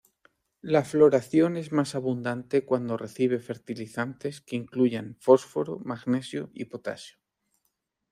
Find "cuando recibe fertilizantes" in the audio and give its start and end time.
2.65-4.41